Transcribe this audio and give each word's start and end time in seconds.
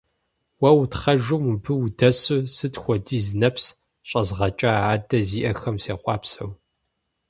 Уэ 0.61 0.71
утхъэжу 0.81 1.39
мыбы 1.45 1.73
удэсу, 1.83 2.39
сыт 2.55 2.73
хуэдиз 2.81 3.27
нэпс 3.39 3.65
щӀэзгъэкӀа 4.07 4.71
адэ 4.93 5.19
зиӀэхэм 5.27 5.77
сехъуапсэу. 5.83 6.49